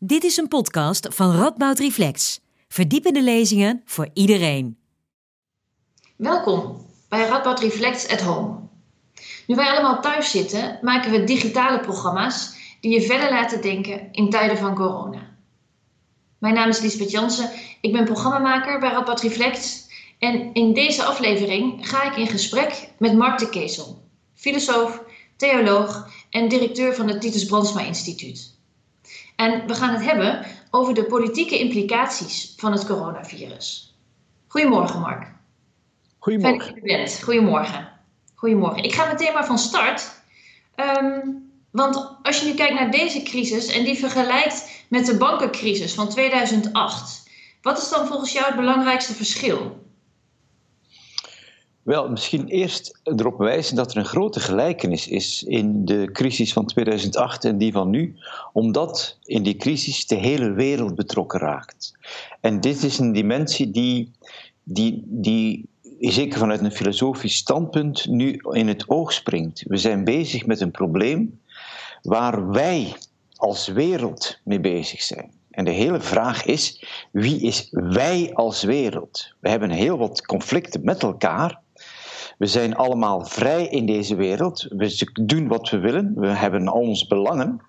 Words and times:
Dit 0.00 0.24
is 0.24 0.36
een 0.36 0.48
podcast 0.48 1.08
van 1.10 1.36
Radboud 1.36 1.78
Reflex. 1.78 2.40
Verdiepende 2.68 3.22
lezingen 3.22 3.82
voor 3.84 4.08
iedereen. 4.12 4.78
Welkom 6.16 6.86
bij 7.08 7.28
Radboud 7.28 7.60
Reflex 7.60 8.08
at 8.08 8.20
Home. 8.20 8.58
Nu 9.46 9.54
wij 9.54 9.70
allemaal 9.70 10.00
thuis 10.00 10.30
zitten, 10.30 10.78
maken 10.82 11.10
we 11.10 11.24
digitale 11.24 11.80
programma's 11.80 12.56
die 12.80 12.90
je 12.90 13.02
verder 13.02 13.30
laten 13.30 13.62
denken 13.62 14.08
in 14.12 14.30
tijden 14.30 14.58
van 14.58 14.74
corona. 14.74 15.36
Mijn 16.38 16.54
naam 16.54 16.68
is 16.68 16.80
Lisbeth 16.80 17.10
Jansen, 17.10 17.50
ik 17.80 17.92
ben 17.92 18.04
programmamaker 18.04 18.80
bij 18.80 18.90
Radboud 18.90 19.20
Reflex 19.20 19.86
en 20.18 20.52
in 20.52 20.74
deze 20.74 21.04
aflevering 21.04 21.88
ga 21.88 22.10
ik 22.10 22.16
in 22.16 22.26
gesprek 22.26 22.90
met 22.98 23.14
Mark 23.14 23.38
de 23.38 23.48
Keesel, 23.48 24.02
filosoof, 24.34 25.02
theoloog 25.36 26.08
en 26.30 26.48
directeur 26.48 26.94
van 26.94 27.08
het 27.08 27.20
Titus 27.20 27.44
Brandsma 27.44 27.80
Instituut. 27.80 28.57
En 29.38 29.66
we 29.66 29.74
gaan 29.74 29.94
het 29.94 30.04
hebben 30.04 30.46
over 30.70 30.94
de 30.94 31.04
politieke 31.04 31.58
implicaties 31.58 32.54
van 32.56 32.72
het 32.72 32.86
coronavirus. 32.86 33.98
Goedemorgen, 34.46 35.00
Mark. 35.00 35.32
Goedemorgen. 36.18 36.60
Fijn 36.60 36.74
dat 36.74 36.82
je 36.82 36.90
er 36.90 36.98
bent. 36.98 37.22
Goedemorgen. 37.22 37.88
Goedemorgen. 38.34 38.82
Ik 38.82 38.94
ga 38.94 39.06
meteen 39.06 39.32
maar 39.32 39.46
van 39.46 39.58
start. 39.58 40.10
Ehm, 40.74 41.20
want 41.70 42.16
als 42.22 42.40
je 42.40 42.46
nu 42.46 42.54
kijkt 42.54 42.74
naar 42.74 42.90
deze 42.90 43.22
crisis 43.22 43.66
en 43.66 43.84
die 43.84 43.98
vergelijkt 43.98 44.84
met 44.88 45.06
de 45.06 45.16
bankencrisis 45.16 45.94
van 45.94 46.08
2008, 46.08 47.30
wat 47.62 47.78
is 47.78 47.88
dan 47.88 48.06
volgens 48.06 48.32
jou 48.32 48.46
het 48.46 48.56
belangrijkste 48.56 49.14
verschil? 49.14 49.86
Wel, 51.88 52.08
misschien 52.08 52.46
eerst 52.46 53.00
erop 53.02 53.38
wijzen 53.38 53.76
dat 53.76 53.90
er 53.90 53.96
een 53.96 54.04
grote 54.04 54.40
gelijkenis 54.40 55.08
is 55.08 55.42
in 55.42 55.84
de 55.84 56.08
crisis 56.12 56.52
van 56.52 56.66
2008 56.66 57.44
en 57.44 57.58
die 57.58 57.72
van 57.72 57.90
nu, 57.90 58.16
omdat 58.52 59.18
in 59.24 59.42
die 59.42 59.56
crisis 59.56 60.06
de 60.06 60.14
hele 60.14 60.52
wereld 60.52 60.94
betrokken 60.94 61.40
raakt. 61.40 61.92
En 62.40 62.60
dit 62.60 62.82
is 62.82 62.98
een 62.98 63.12
dimensie 63.12 63.70
die, 63.70 64.10
die, 64.62 65.02
die 65.06 65.68
zeker 66.00 66.38
vanuit 66.38 66.60
een 66.60 66.72
filosofisch 66.72 67.36
standpunt 67.36 68.06
nu 68.06 68.40
in 68.50 68.68
het 68.68 68.88
oog 68.88 69.12
springt. 69.12 69.64
We 69.66 69.76
zijn 69.76 70.04
bezig 70.04 70.46
met 70.46 70.60
een 70.60 70.70
probleem 70.70 71.40
waar 72.02 72.50
wij 72.50 72.96
als 73.36 73.66
wereld 73.66 74.38
mee 74.44 74.60
bezig 74.60 75.02
zijn. 75.02 75.30
En 75.50 75.64
de 75.64 75.70
hele 75.70 76.00
vraag 76.00 76.44
is: 76.44 76.84
wie 77.12 77.40
is 77.40 77.68
wij 77.70 78.30
als 78.34 78.62
wereld? 78.62 79.34
We 79.40 79.48
hebben 79.48 79.70
heel 79.70 79.98
wat 79.98 80.26
conflicten 80.26 80.84
met 80.84 81.02
elkaar. 81.02 81.60
We 82.38 82.46
zijn 82.46 82.76
allemaal 82.76 83.24
vrij 83.24 83.66
in 83.66 83.86
deze 83.86 84.16
wereld. 84.16 84.66
We 84.68 85.10
doen 85.22 85.48
wat 85.48 85.70
we 85.70 85.78
willen. 85.78 86.12
We 86.16 86.26
hebben 86.26 86.68
al 86.68 86.80
onze 86.80 87.06
belangen. 87.06 87.60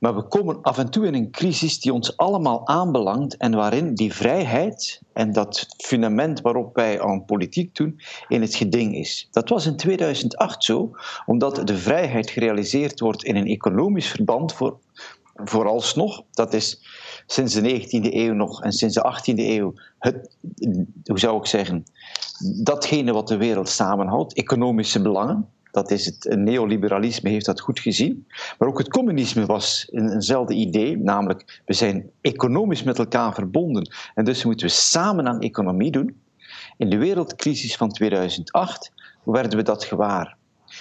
Maar 0.00 0.14
we 0.14 0.22
komen 0.22 0.62
af 0.62 0.78
en 0.78 0.90
toe 0.90 1.06
in 1.06 1.14
een 1.14 1.30
crisis 1.30 1.80
die 1.80 1.92
ons 1.92 2.16
allemaal 2.16 2.66
aanbelangt 2.66 3.36
en 3.36 3.54
waarin 3.54 3.94
die 3.94 4.14
vrijheid 4.14 5.00
en 5.12 5.32
dat 5.32 5.66
fundament 5.76 6.40
waarop 6.40 6.74
wij 6.74 7.02
aan 7.02 7.24
politiek 7.24 7.74
doen 7.74 8.00
in 8.28 8.40
het 8.40 8.54
geding 8.54 8.96
is. 8.96 9.28
Dat 9.30 9.48
was 9.48 9.66
in 9.66 9.76
2008 9.76 10.64
zo, 10.64 10.90
omdat 11.26 11.66
de 11.66 11.76
vrijheid 11.76 12.30
gerealiseerd 12.30 13.00
wordt 13.00 13.24
in 13.24 13.36
een 13.36 13.46
economisch 13.46 14.08
verband 14.08 14.52
voor, 14.52 14.78
vooralsnog. 15.34 16.22
Dat 16.30 16.54
is 16.54 16.80
sinds 17.26 17.54
de 17.54 17.80
19e 17.80 18.14
eeuw 18.14 18.34
nog 18.34 18.62
en 18.62 18.72
sinds 18.72 18.94
de 18.94 19.14
18e 19.14 19.38
eeuw, 19.38 19.74
het, 19.98 20.36
hoe 21.04 21.18
zou 21.18 21.38
ik 21.38 21.46
zeggen, 21.46 21.84
datgene 22.62 23.12
wat 23.12 23.28
de 23.28 23.36
wereld 23.36 23.68
samenhoudt, 23.68 24.34
economische 24.34 25.02
belangen. 25.02 25.48
Dat 25.70 25.90
is 25.90 26.04
het 26.04 26.36
neoliberalisme 26.38 27.30
heeft 27.30 27.46
dat 27.46 27.60
goed 27.60 27.80
gezien. 27.80 28.26
Maar 28.58 28.68
ook 28.68 28.78
het 28.78 28.88
communisme 28.88 29.46
was 29.46 29.88
een, 29.90 30.12
eenzelfde 30.12 30.54
idee, 30.54 30.98
namelijk 30.98 31.62
we 31.64 31.72
zijn 31.72 32.10
economisch 32.20 32.82
met 32.82 32.98
elkaar 32.98 33.34
verbonden 33.34 33.94
en 34.14 34.24
dus 34.24 34.44
moeten 34.44 34.66
we 34.66 34.72
samen 34.72 35.28
aan 35.28 35.40
economie 35.40 35.90
doen. 35.90 36.20
In 36.76 36.90
de 36.90 36.96
wereldcrisis 36.96 37.76
van 37.76 37.90
2008 37.92 38.92
werden 39.24 39.58
we 39.58 39.64
dat 39.64 39.84
gewaar. 39.84 40.36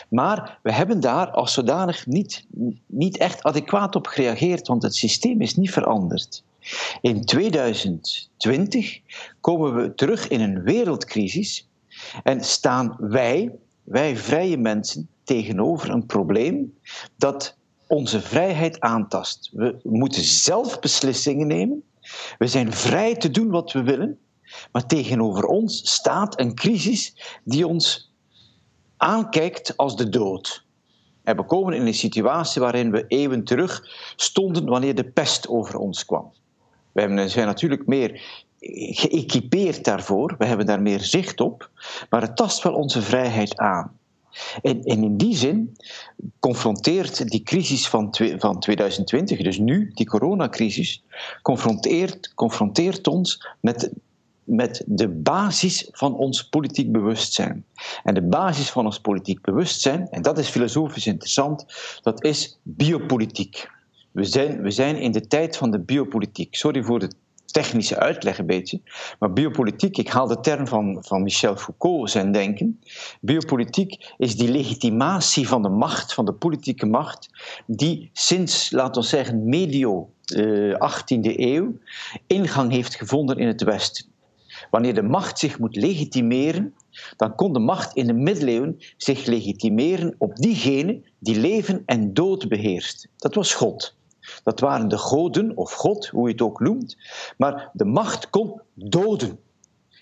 Maar 0.09 0.59
we 0.63 0.71
hebben 0.71 0.99
daar 0.99 1.29
als 1.31 1.53
zodanig 1.53 2.05
niet, 2.05 2.45
niet 2.85 3.17
echt 3.17 3.43
adequaat 3.43 3.95
op 3.95 4.07
gereageerd, 4.07 4.67
want 4.67 4.83
het 4.83 4.95
systeem 4.95 5.41
is 5.41 5.55
niet 5.55 5.71
veranderd. 5.71 6.43
In 7.01 7.25
2020 7.25 8.99
komen 9.41 9.75
we 9.75 9.95
terug 9.95 10.27
in 10.27 10.41
een 10.41 10.63
wereldcrisis 10.63 11.67
en 12.23 12.43
staan 12.43 12.95
wij, 12.99 13.51
wij 13.83 14.17
vrije 14.17 14.57
mensen, 14.57 15.09
tegenover 15.23 15.89
een 15.89 16.05
probleem 16.05 16.77
dat 17.17 17.57
onze 17.87 18.21
vrijheid 18.21 18.79
aantast. 18.79 19.49
We 19.53 19.79
moeten 19.83 20.23
zelf 20.23 20.79
beslissingen 20.79 21.47
nemen. 21.47 21.83
We 22.37 22.47
zijn 22.47 22.73
vrij 22.73 23.15
te 23.15 23.31
doen 23.31 23.49
wat 23.49 23.71
we 23.71 23.83
willen, 23.83 24.19
maar 24.71 24.85
tegenover 24.85 25.45
ons 25.45 25.91
staat 25.91 26.39
een 26.39 26.55
crisis 26.55 27.15
die 27.43 27.67
ons 27.67 28.13
aankijkt 28.97 29.77
als 29.77 29.95
de 29.95 30.09
dood. 30.09 30.63
En 31.23 31.35
we 31.35 31.43
komen 31.43 31.73
in 31.73 31.87
een 31.87 31.93
situatie 31.93 32.61
waarin 32.61 32.91
we 32.91 33.05
eeuwen 33.07 33.43
terug 33.43 33.81
stonden 34.15 34.65
wanneer 34.65 34.95
de 34.95 35.09
pest 35.09 35.47
over 35.47 35.77
ons 35.77 36.05
kwam. 36.05 36.33
We 36.91 37.27
zijn 37.27 37.47
natuurlijk 37.47 37.87
meer 37.87 38.43
geëquipeerd 38.59 39.83
daarvoor, 39.83 40.35
we 40.37 40.45
hebben 40.45 40.65
daar 40.65 40.81
meer 40.81 40.99
zicht 40.99 41.41
op, 41.41 41.69
maar 42.09 42.21
het 42.21 42.35
tast 42.35 42.63
wel 42.63 42.73
onze 42.73 43.01
vrijheid 43.01 43.57
aan. 43.57 43.97
En, 44.61 44.83
in 44.83 45.17
die 45.17 45.35
zin 45.35 45.77
confronteert 46.39 47.29
die 47.29 47.43
crisis 47.43 47.87
van, 47.87 48.15
van 48.37 48.59
2020, 48.59 49.41
dus 49.41 49.57
nu, 49.57 49.91
die 49.93 50.05
coronacrisis, 50.05 51.03
confronteert, 51.41 52.33
confronteert 52.33 53.07
ons 53.07 53.47
met 53.59 53.91
met 54.45 54.83
de 54.85 55.09
basis 55.09 55.87
van 55.91 56.15
ons 56.15 56.49
politiek 56.49 56.91
bewustzijn. 56.91 57.65
En 58.03 58.13
de 58.13 58.21
basis 58.21 58.69
van 58.69 58.85
ons 58.85 58.99
politiek 58.99 59.41
bewustzijn, 59.41 60.07
en 60.09 60.21
dat 60.21 60.37
is 60.37 60.49
filosofisch 60.49 61.07
interessant, 61.07 61.65
dat 62.01 62.23
is 62.23 62.59
biopolitiek. 62.63 63.69
We 64.11 64.23
zijn, 64.23 64.61
we 64.61 64.71
zijn 64.71 64.97
in 64.97 65.11
de 65.11 65.27
tijd 65.27 65.57
van 65.57 65.71
de 65.71 65.79
biopolitiek. 65.79 66.55
Sorry 66.55 66.83
voor 66.83 66.99
de 66.99 67.11
technische 67.45 67.99
uitleg 67.99 68.37
een 68.37 68.45
beetje, 68.45 68.81
maar 69.19 69.33
biopolitiek, 69.33 69.97
ik 69.97 70.09
haal 70.09 70.27
de 70.27 70.39
term 70.39 70.67
van, 70.67 70.97
van 71.01 71.23
Michel 71.23 71.55
Foucault 71.55 72.11
zijn 72.11 72.31
denken. 72.31 72.79
Biopolitiek 73.21 74.13
is 74.17 74.37
die 74.37 74.51
legitimatie 74.51 75.47
van 75.47 75.61
de 75.61 75.69
macht, 75.69 76.13
van 76.13 76.25
de 76.25 76.33
politieke 76.33 76.85
macht, 76.85 77.29
die 77.65 78.09
sinds, 78.13 78.71
laten 78.71 79.01
we 79.01 79.07
zeggen, 79.07 79.49
medio 79.49 80.09
uh, 80.35 80.71
eh, 80.71 80.91
18e 80.91 81.39
eeuw 81.39 81.77
ingang 82.27 82.71
heeft 82.71 82.95
gevonden 82.95 83.37
in 83.37 83.47
het 83.47 83.63
Westen. 83.63 84.05
Wanneer 84.71 84.93
de 84.93 85.01
macht 85.01 85.39
zich 85.39 85.59
moet 85.59 85.75
legitimeren, 85.75 86.75
dan 87.15 87.35
kon 87.35 87.53
de 87.53 87.59
macht 87.59 87.95
in 87.95 88.07
de 88.07 88.13
middeleeuwen 88.13 88.77
zich 88.97 89.25
legitimeren 89.25 90.15
op 90.17 90.35
diegene 90.35 91.01
die 91.19 91.39
leven 91.39 91.83
en 91.85 92.13
dood 92.13 92.47
beheerst. 92.47 93.07
Dat 93.17 93.35
was 93.35 93.53
God. 93.53 93.95
Dat 94.43 94.59
waren 94.59 94.87
de 94.87 94.97
goden, 94.97 95.57
of 95.57 95.71
God, 95.71 96.07
hoe 96.07 96.27
je 96.27 96.31
het 96.31 96.41
ook 96.41 96.59
noemt. 96.59 96.97
Maar 97.37 97.69
de 97.73 97.85
macht 97.85 98.29
kon 98.29 98.61
doden. 98.73 99.39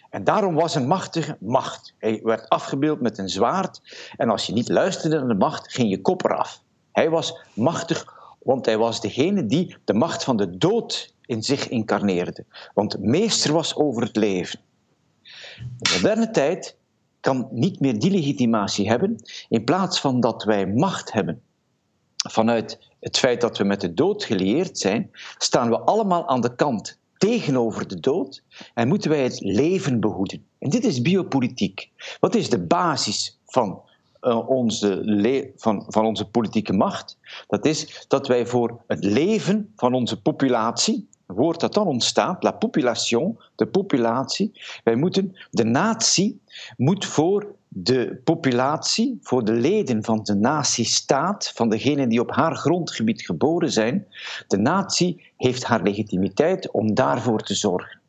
En 0.09 0.23
daarom 0.23 0.55
was 0.55 0.75
een 0.75 0.87
machtige 0.87 1.37
macht. 1.39 1.93
Hij 1.97 2.19
werd 2.23 2.49
afgebeeld 2.49 3.01
met 3.01 3.17
een 3.17 3.29
zwaard. 3.29 3.81
En 4.17 4.29
als 4.29 4.45
je 4.45 4.53
niet 4.53 4.69
luisterde 4.69 5.17
naar 5.17 5.27
de 5.27 5.33
macht, 5.33 5.73
ging 5.73 5.89
je 5.89 6.01
kop 6.01 6.23
eraf. 6.23 6.61
Hij 6.91 7.09
was 7.09 7.37
machtig, 7.53 8.05
want 8.39 8.65
hij 8.65 8.77
was 8.77 9.01
degene 9.01 9.45
die 9.45 9.77
de 9.83 9.93
macht 9.93 10.23
van 10.23 10.37
de 10.37 10.57
dood 10.57 11.12
in 11.25 11.43
zich 11.43 11.69
incarneerde. 11.69 12.45
Want 12.73 12.99
meester 12.99 13.53
was 13.53 13.75
over 13.75 14.03
het 14.03 14.15
leven. 14.15 14.59
De 15.77 15.89
moderne 15.93 16.31
tijd 16.31 16.77
kan 17.19 17.47
niet 17.51 17.79
meer 17.79 17.99
die 17.99 18.11
legitimatie 18.11 18.89
hebben. 18.89 19.15
In 19.49 19.63
plaats 19.63 19.99
van 19.99 20.19
dat 20.19 20.43
wij 20.43 20.67
macht 20.67 21.13
hebben 21.13 21.41
vanuit 22.29 22.79
het 22.99 23.17
feit 23.17 23.41
dat 23.41 23.57
we 23.57 23.63
met 23.63 23.81
de 23.81 23.93
dood 23.93 24.23
gelieerd 24.23 24.77
zijn, 24.77 25.11
staan 25.37 25.69
we 25.69 25.79
allemaal 25.79 26.27
aan 26.27 26.41
de 26.41 26.55
kant 26.55 26.99
tegenover 27.17 27.87
de 27.87 27.99
dood 27.99 28.43
en 28.73 28.87
moeten 28.87 29.09
wij 29.09 29.23
het 29.23 29.39
leven 29.39 29.99
behoeden. 29.99 30.45
En 30.59 30.69
dit 30.69 30.83
is 30.83 31.01
biopolitiek. 31.01 31.89
Wat 32.19 32.35
is 32.35 32.49
de 32.49 32.59
basis 32.59 33.39
van, 33.45 33.81
uh, 34.21 34.49
onze, 34.49 35.51
van, 35.55 35.85
van 35.87 36.05
onze 36.05 36.25
politieke 36.25 36.73
macht? 36.73 37.17
Dat 37.47 37.65
is 37.65 38.05
dat 38.07 38.27
wij 38.27 38.45
voor 38.45 38.83
het 38.87 39.03
leven 39.03 39.73
van 39.75 39.93
onze 39.93 40.21
populatie, 40.21 41.07
woord 41.33 41.59
dat 41.59 41.73
dan 41.73 41.87
ontstaat, 41.87 42.43
la 42.43 42.51
population, 42.51 43.39
de 43.55 43.67
populatie. 43.67 44.61
Wij 44.83 44.95
moeten, 44.95 45.35
de 45.51 45.63
natie 45.63 46.41
moet 46.77 47.05
voor 47.05 47.55
de 47.67 48.21
populatie, 48.23 49.19
voor 49.21 49.45
de 49.45 49.51
leden 49.51 50.03
van 50.03 50.19
de 50.23 50.35
nazistaat, 50.35 51.51
van 51.55 51.69
degenen 51.69 52.09
die 52.09 52.19
op 52.19 52.31
haar 52.31 52.55
grondgebied 52.55 53.21
geboren 53.21 53.71
zijn, 53.71 54.07
de 54.47 54.57
natie 54.57 55.31
heeft 55.37 55.63
haar 55.63 55.83
legitimiteit 55.83 56.71
om 56.71 56.93
daarvoor 56.93 57.41
te 57.41 57.55
zorgen. 57.55 58.01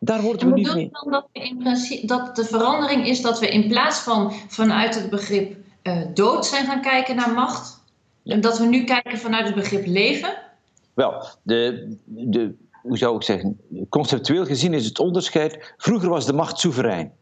Daar 0.00 0.20
worden 0.20 0.48
we 0.48 0.60
nu 0.60 0.72
mee. 0.74 0.88
Dan 0.92 1.12
dat, 1.12 1.28
we 1.32 1.40
in 1.40 1.58
principe, 1.58 2.06
dat 2.06 2.36
de 2.36 2.44
verandering 2.44 3.06
is 3.06 3.20
dat 3.20 3.38
we 3.38 3.48
in 3.48 3.68
plaats 3.68 3.98
van 3.98 4.32
vanuit 4.48 4.94
het 4.94 5.10
begrip 5.10 5.56
uh, 5.82 6.02
dood 6.14 6.46
zijn 6.46 6.66
gaan 6.66 6.82
kijken 6.82 7.16
naar 7.16 7.32
macht, 7.32 7.82
dat 8.22 8.58
we 8.58 8.66
nu 8.66 8.84
kijken 8.84 9.18
vanuit 9.18 9.46
het 9.46 9.54
begrip 9.54 9.86
leven? 9.86 10.49
Wel, 10.94 11.24
de, 11.42 11.96
de, 12.04 12.54
hoe 12.82 12.98
zou 12.98 13.16
ik 13.16 13.22
zeggen, 13.22 13.60
conceptueel 13.88 14.44
gezien 14.44 14.74
is 14.74 14.84
het 14.84 14.98
onderscheid. 14.98 15.74
Vroeger 15.76 16.08
was 16.08 16.26
de 16.26 16.32
macht 16.32 16.58
soeverein. 16.58 17.12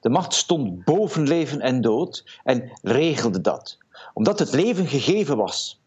De 0.00 0.08
macht 0.08 0.34
stond 0.34 0.84
boven 0.84 1.28
leven 1.28 1.60
en 1.60 1.80
dood 1.80 2.40
en 2.42 2.78
regelde 2.82 3.40
dat. 3.40 3.78
Omdat 4.12 4.38
het 4.38 4.52
leven 4.52 4.86
gegeven 4.86 5.36
was. 5.36 5.80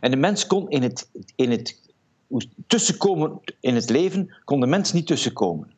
En 0.00 0.10
de 0.10 0.16
mens 0.16 0.46
kon 0.46 0.68
in 0.68 0.82
het, 0.82 1.10
in 1.36 1.50
het 1.50 1.82
tussenkomen 2.66 3.40
in 3.60 3.74
het 3.74 3.90
leven, 3.90 4.34
kon 4.44 4.60
de 4.60 4.66
mens 4.66 4.92
niet 4.92 5.06
tussenkomen. 5.06 5.72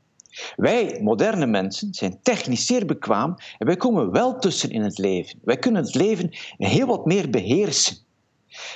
Wij, 0.56 1.00
moderne 1.02 1.46
mensen, 1.46 1.94
zijn 1.94 2.18
technisch 2.22 2.66
zeer 2.66 2.86
bekwaam 2.86 3.34
en 3.58 3.66
wij 3.66 3.76
komen 3.76 4.10
wel 4.10 4.38
tussen 4.38 4.70
in 4.70 4.82
het 4.82 4.98
leven. 4.98 5.38
Wij 5.44 5.56
kunnen 5.56 5.84
het 5.84 5.94
leven 5.94 6.28
heel 6.56 6.86
wat 6.86 7.06
meer 7.06 7.30
beheersen. 7.30 7.96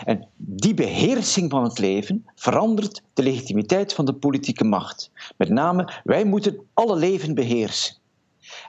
En 0.05 0.29
die 0.37 0.75
beheersing 0.75 1.51
van 1.51 1.65
het 1.65 1.79
leven 1.79 2.27
verandert 2.35 3.03
de 3.15 3.23
legitimiteit 3.23 3.93
van 3.93 4.05
de 4.05 4.15
politieke 4.15 4.65
macht. 4.65 5.11
Met 5.37 5.49
name, 5.49 6.01
wij 6.05 6.25
moeten 6.25 6.59
alle 6.75 6.97
leven 6.97 7.35
beheersen. 7.35 7.97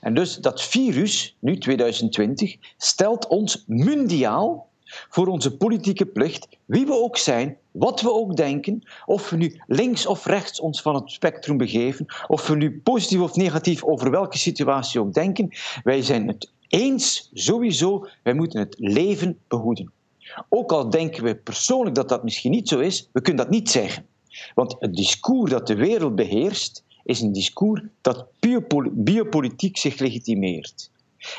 En 0.02 0.14
dus 0.14 0.36
dat 0.36 0.64
virus, 0.64 1.36
nu 1.40 1.58
2020, 1.58 2.56
stelt 2.78 3.28
ons 3.28 3.64
mondiaal 3.68 4.70
voor 5.10 5.28
onze 5.28 5.58
politieke 5.58 6.06
plicht, 6.06 6.48
wie 6.66 6.86
we 6.86 6.94
ook 6.94 7.18
zijn, 7.18 7.58
wat 7.72 8.02
we 8.02 8.14
ook 8.14 8.36
denken, 8.36 8.84
of 9.06 9.30
we 9.30 9.38
nu 9.38 9.62
links 9.68 10.06
of 10.06 10.26
rechts 10.26 10.60
ons 10.60 10.82
van 10.82 10.96
het 10.96 11.12
spectrum 11.12 11.58
begeven, 11.58 12.06
of 12.28 12.48
we 12.48 12.56
nu 12.56 12.80
positief 12.80 13.20
of 13.20 13.36
negatief 13.36 13.84
over 13.84 14.12
welke 14.12 14.38
situatie 14.38 15.00
ook 15.00 15.14
denken, 15.14 15.50
wij 15.84 16.02
zijn 16.02 16.28
het 16.28 16.52
eens 16.68 17.30
sowieso, 17.34 18.08
wij 18.24 18.34
moeten 18.34 18.60
het 18.60 18.76
leven 18.78 19.40
behoeden. 19.48 19.92
Ook 20.50 20.72
al 20.72 20.90
denken 20.90 21.24
we 21.24 21.36
persoonlijk 21.36 21.96
dat 21.96 22.10
dat 22.10 22.24
misschien 22.24 22.52
niet 22.52 22.68
zo 22.68 22.80
is, 22.80 23.10
we 23.12 23.22
kunnen 23.22 23.44
dat 23.44 23.54
niet 23.54 23.70
zeggen. 23.70 24.06
Want 24.54 24.76
het 24.80 24.96
discours 24.96 25.52
dat 25.52 25.68
de 25.68 25.76
wereld 25.76 26.16
beheerst, 26.16 26.84
is 27.04 27.22
een 27.22 27.32
discours 27.32 27.82
dat 28.02 28.26
biopolitiek 28.94 29.78
zich 29.78 30.00
legitimeert. 30.00 30.90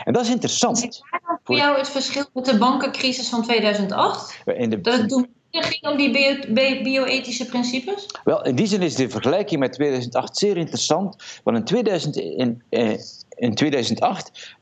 En 0.05 0.12
dat 0.12 0.23
is 0.23 0.31
interessant. 0.31 1.00
Voor 1.44 1.56
jou 1.56 1.79
het 1.79 1.89
verschil 1.89 2.25
met 2.33 2.44
de 2.44 2.59
bankencrisis 2.59 3.29
van 3.29 3.43
2008? 3.43 4.43
In 4.44 4.71
de, 4.71 4.81
dat 4.81 4.99
het 4.99 5.09
toen 5.09 5.29
ging 5.50 5.87
om 5.87 5.97
die 5.97 6.83
bio-ethische 6.83 7.47
principes? 7.47 8.06
Wel, 8.25 8.44
in 8.44 8.55
die 8.55 8.67
zin 8.67 8.83
is 8.83 8.94
de 8.94 9.09
vergelijking 9.09 9.61
met 9.61 9.73
2008 9.73 10.39
zeer 10.39 10.56
interessant. 10.56 11.41
Want 11.44 11.56
in, 11.56 11.65
2000, 11.65 12.17
in, 12.17 12.62
eh, 12.69 12.99
in 13.29 13.55
2008 13.55 14.55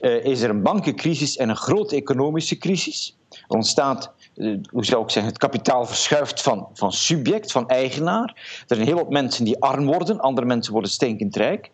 uh, 0.00 0.24
is 0.24 0.40
er 0.40 0.50
een 0.50 0.62
bankencrisis 0.62 1.36
en 1.36 1.48
een 1.48 1.56
grote 1.56 1.96
economische 1.96 2.58
crisis. 2.58 3.16
Ontstaat, 3.48 4.12
uh, 4.34 4.58
hoe 4.70 4.84
zou 4.84 5.02
ik 5.02 5.10
zeggen, 5.10 5.32
het 5.32 5.40
kapitaal 5.40 5.86
verschuift 5.86 6.42
van, 6.42 6.68
van 6.72 6.92
subject, 6.92 7.52
van 7.52 7.68
eigenaar. 7.68 8.62
Er 8.68 8.76
zijn 8.76 8.88
heel 8.88 8.96
wat 8.96 9.10
mensen 9.10 9.44
die 9.44 9.62
arm 9.62 9.86
worden, 9.86 10.20
andere 10.20 10.46
mensen 10.46 10.72
worden 10.72 10.90
stinkend 10.90 11.36
rijk. 11.36 11.70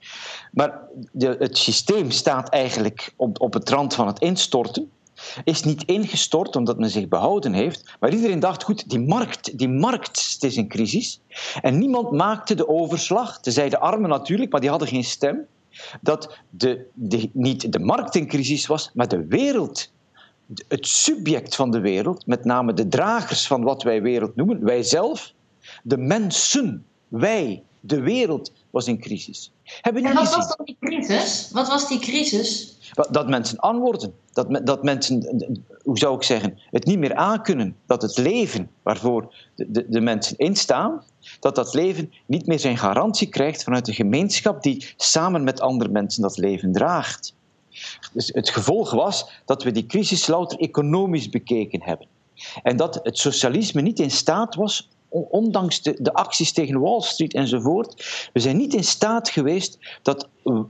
Maar 0.53 0.81
de, 1.13 1.37
het 1.39 1.59
systeem 1.59 2.11
staat 2.11 2.49
eigenlijk 2.49 3.13
op, 3.17 3.41
op 3.41 3.53
het 3.53 3.71
rand 3.71 3.95
van 3.95 4.07
het 4.07 4.19
instorten 4.19 4.91
is 5.45 5.63
niet 5.63 5.85
ingestort 5.85 6.57
omdat 6.57 6.79
men 6.79 6.91
zich 6.91 7.09
behouden 7.09 7.53
heeft, 7.53 7.97
maar 8.01 8.13
iedereen 8.13 8.41
dacht, 8.41 8.63
goed, 8.63 8.89
die 8.89 9.01
markt, 9.01 9.59
die 9.59 9.69
markt 9.69 10.33
het 10.33 10.43
is 10.43 10.57
een 10.57 10.69
crisis. 10.69 11.21
En 11.61 11.79
niemand 11.79 12.11
maakte 12.11 12.55
de 12.55 12.69
overslag, 12.69 13.41
tenzij 13.41 13.69
de 13.69 13.79
armen 13.79 14.11
natuurlijk, 14.11 14.53
maar 14.53 14.61
die 14.61 14.71
hadden 14.71 14.89
geen 14.89 15.05
stem 15.05 15.47
dat 16.01 16.39
de, 16.51 16.87
de, 16.95 17.31
niet 17.33 17.73
de 17.73 17.79
markt 17.79 18.15
in 18.15 18.27
crisis 18.27 18.67
was, 18.67 18.91
maar 18.95 19.09
de 19.09 19.27
wereld. 19.27 19.93
Het 20.69 20.87
subject 20.87 21.55
van 21.55 21.71
de 21.71 21.81
wereld, 21.81 22.27
met 22.27 22.45
name 22.45 22.73
de 22.73 22.89
dragers 22.89 23.47
van 23.47 23.63
wat 23.63 23.83
wij 23.83 24.03
wereld 24.03 24.37
noemen, 24.37 24.65
wij 24.65 24.83
zelf, 24.83 25.33
de 25.83 25.97
mensen, 25.97 26.85
wij, 27.09 27.63
de 27.81 28.01
wereld 28.01 28.53
was 28.71 28.87
in 28.87 28.99
crisis. 29.01 29.53
Hebben 29.65 30.05
en 30.05 30.15
wat 30.15 30.23
gezien? 30.23 30.39
was 30.39 30.57
dan 30.57 30.67
die 30.67 30.77
crisis? 30.81 31.51
Wat 31.53 31.69
was 31.69 31.89
die 31.89 31.99
crisis? 31.99 32.77
Dat 33.11 33.29
mensen 33.29 33.59
antwoorden. 33.59 34.15
Dat, 34.33 34.67
dat 34.67 34.83
mensen, 34.83 35.45
hoe 35.83 35.99
zou 35.99 36.17
ik 36.17 36.23
zeggen, 36.23 36.59
het 36.71 36.87
niet 36.87 36.99
meer 36.99 37.15
aankunnen. 37.15 37.77
Dat 37.87 38.03
het 38.03 38.19
leven 38.19 38.71
waarvoor 38.83 39.35
de, 39.55 39.71
de, 39.71 39.87
de 39.89 40.01
mensen 40.01 40.37
instaan, 40.37 41.03
dat 41.41 41.55
dat 41.55 41.75
leven 41.75 42.13
niet 42.27 42.47
meer 42.47 42.59
zijn 42.59 42.79
garantie 42.79 43.29
krijgt 43.29 43.63
vanuit 43.63 43.85
de 43.85 43.95
gemeenschap 43.95 44.63
die 44.63 44.93
samen 44.97 45.45
met 45.45 45.61
andere 45.61 45.91
mensen 45.91 46.23
dat 46.23 46.37
leven 46.37 46.73
draagt. 46.73 47.35
Dus 48.13 48.29
het 48.35 48.51
gevolg 48.51 48.91
was 48.91 49.31
dat 49.45 49.63
we 49.63 49.73
die 49.73 49.87
crisis 49.87 50.27
louter 50.27 50.59
economisch 50.59 51.29
bekeken 51.29 51.83
hebben. 51.83 52.07
En 52.63 52.77
dat 52.77 53.01
het 53.03 53.19
socialisme 53.19 53.81
niet 53.81 54.01
in 54.01 54.11
staat 54.11 54.55
was, 54.55 54.89
ondanks 55.09 55.83
de, 55.83 55.97
de 55.99 56.15
acties 56.15 56.53
tegen 56.53 56.81
Wall 56.81 57.01
Street 57.01 57.35
enzovoort, 57.35 58.29
we 58.33 58.41
zijn 58.41 58.57
niet 58.57 58.75
in 58.75 58.85
staat 58.85 59.29
geweest 59.29 59.79
dat 60.03 60.29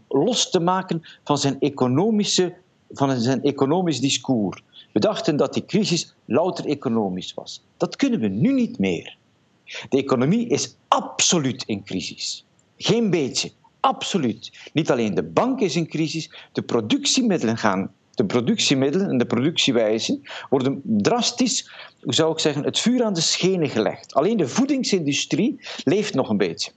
los 0.08 0.50
te 0.50 0.60
maken 0.60 1.02
van 1.24 1.38
zijn, 1.38 1.60
economische, 1.60 2.54
van 2.90 3.20
zijn 3.20 3.42
economisch 3.42 4.00
discours. 4.00 4.62
We 4.92 5.00
dachten 5.00 5.36
dat 5.36 5.54
die 5.54 5.64
crisis 5.64 6.14
louter 6.24 6.66
economisch 6.66 7.34
was. 7.34 7.62
Dat 7.76 7.96
kunnen 7.96 8.20
we 8.20 8.28
nu 8.28 8.52
niet 8.52 8.78
meer. 8.78 9.16
De 9.88 9.98
economie 9.98 10.48
is 10.48 10.76
absoluut 10.88 11.64
in 11.66 11.84
crisis. 11.84 12.44
Geen 12.76 13.10
beetje, 13.10 13.52
absoluut. 13.82 14.70
Niet 14.72 14.90
alleen 14.90 15.14
de 15.14 15.22
bank 15.22 15.60
is 15.60 15.76
in 15.76 15.88
crisis, 15.88 16.32
de 16.52 16.62
productiemiddelen 16.62 17.56
gaan. 17.56 17.92
De 18.14 18.24
productiemiddelen 18.24 19.08
en 19.08 19.18
de 19.18 19.26
productiewijzen 19.26 20.22
worden 20.50 20.80
drastisch, 20.84 21.70
hoe 22.00 22.14
zou 22.14 22.32
ik 22.32 22.38
zeggen, 22.38 22.64
het 22.64 22.78
vuur 22.78 23.04
aan 23.04 23.14
de 23.14 23.20
schenen 23.20 23.68
gelegd. 23.68 24.14
Alleen 24.14 24.36
de 24.36 24.48
voedingsindustrie 24.48 25.60
leeft 25.84 26.14
nog 26.14 26.28
een 26.28 26.36
beetje. 26.36 26.72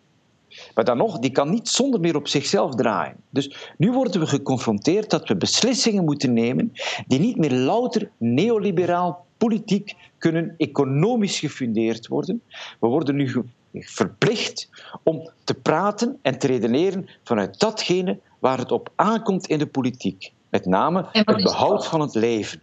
Maar 0.73 0.85
dan 0.85 0.97
nog, 0.97 1.19
die 1.19 1.31
kan 1.31 1.49
niet 1.49 1.67
zonder 1.69 1.99
meer 1.99 2.15
op 2.15 2.27
zichzelf 2.27 2.75
draaien. 2.75 3.15
Dus 3.29 3.73
nu 3.77 3.91
worden 3.91 4.21
we 4.21 4.27
geconfronteerd 4.27 5.09
dat 5.09 5.27
we 5.27 5.35
beslissingen 5.35 6.05
moeten 6.05 6.33
nemen 6.33 6.71
die 7.07 7.19
niet 7.19 7.37
meer 7.37 7.53
louter 7.53 8.09
neoliberaal 8.17 9.25
politiek 9.37 9.93
kunnen 10.17 10.53
economisch 10.57 11.39
gefundeerd 11.39 12.07
worden. 12.07 12.41
We 12.79 12.87
worden 12.87 13.15
nu 13.15 13.43
verplicht 13.83 14.69
om 15.03 15.29
te 15.43 15.53
praten 15.53 16.19
en 16.21 16.39
te 16.39 16.47
redeneren 16.47 17.09
vanuit 17.23 17.59
datgene 17.59 18.19
waar 18.39 18.57
het 18.57 18.71
op 18.71 18.91
aankomt 18.95 19.47
in 19.47 19.57
de 19.57 19.67
politiek. 19.67 20.31
Met 20.49 20.65
name 20.65 21.05
het 21.11 21.43
behoud 21.43 21.87
van 21.87 22.01
het 22.01 22.15
leven. 22.15 22.61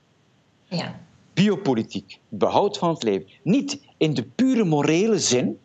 Ja. 0.64 1.00
Biopolitiek, 1.34 2.18
behoud 2.28 2.78
van 2.78 2.88
het 2.88 3.02
leven. 3.02 3.28
Niet 3.42 3.80
in 3.96 4.14
de 4.14 4.22
pure 4.22 4.64
morele 4.64 5.18
zin, 5.18 5.58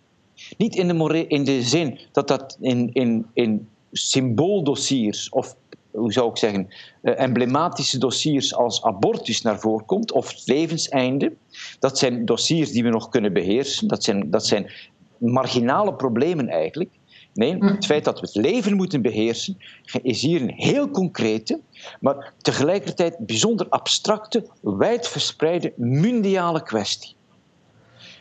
niet 0.57 0.75
in 0.75 0.87
de, 0.87 1.27
in 1.27 1.43
de 1.43 1.61
zin 1.61 1.99
dat 2.11 2.27
dat 2.27 2.57
in, 2.61 2.89
in, 2.93 3.25
in 3.33 3.67
symbooldossiers 3.91 5.29
of 5.29 5.55
hoe 5.97 6.13
zou 6.13 6.29
ik 6.29 6.37
zeggen, 6.37 6.67
uh, 7.01 7.19
emblematische 7.19 7.97
dossiers 7.97 8.55
als 8.55 8.83
abortus 8.83 9.41
naar 9.41 9.59
voren 9.59 9.85
komt, 9.85 10.11
of 10.11 10.45
levenseinde. 10.45 11.33
Dat 11.79 11.97
zijn 11.97 12.25
dossiers 12.25 12.71
die 12.71 12.83
we 12.83 12.89
nog 12.89 13.09
kunnen 13.09 13.33
beheersen. 13.33 13.87
Dat 13.87 14.03
zijn, 14.03 14.29
dat 14.29 14.45
zijn 14.45 14.71
marginale 15.19 15.93
problemen 15.93 16.49
eigenlijk. 16.49 16.89
Nee, 17.33 17.55
hm. 17.55 17.65
het 17.65 17.85
feit 17.85 18.03
dat 18.03 18.19
we 18.19 18.25
het 18.25 18.35
leven 18.35 18.75
moeten 18.75 19.01
beheersen, 19.01 19.57
is 20.01 20.21
hier 20.21 20.41
een 20.41 20.53
heel 20.55 20.89
concrete, 20.89 21.59
maar 21.99 22.33
tegelijkertijd 22.37 23.17
bijzonder 23.17 23.69
abstracte, 23.69 24.47
wijdverspreide, 24.61 25.73
mondiale 25.75 26.63
kwestie. 26.63 27.15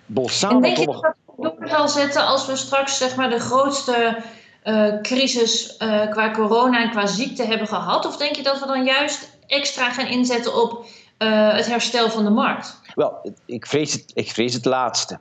Bolzano 0.06 0.54
en 0.54 0.62
denk 0.62 0.76
je 0.76 0.86
dat 0.86 1.14
door 1.36 1.68
zal 1.68 1.88
zetten 1.88 2.26
als 2.26 2.46
we 2.46 2.56
straks 2.56 2.98
zeg 2.98 3.16
maar, 3.16 3.30
de 3.30 3.40
grootste 3.40 4.22
uh, 4.64 5.00
crisis 5.00 5.76
uh, 5.78 6.10
qua 6.10 6.30
corona 6.30 6.82
en 6.82 6.90
qua 6.90 7.06
ziekte 7.06 7.44
hebben 7.44 7.68
gehad? 7.68 8.06
Of 8.06 8.16
denk 8.16 8.36
je 8.36 8.42
dat 8.42 8.60
we 8.60 8.66
dan 8.66 8.84
juist 8.84 9.38
extra 9.46 9.90
gaan 9.90 10.06
inzetten 10.06 10.62
op 10.62 10.84
uh, 11.18 11.54
het 11.54 11.66
herstel 11.66 12.10
van 12.10 12.24
de 12.24 12.30
markt? 12.30 12.80
Wel, 12.94 13.34
ik 13.46 13.66
vrees 13.66 13.92
het, 13.92 14.10
ik 14.14 14.30
vrees 14.30 14.54
het 14.54 14.64
laatste. 14.64 15.18